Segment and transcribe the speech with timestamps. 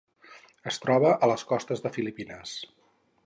[0.71, 2.57] Es troba a les costes de Filipines.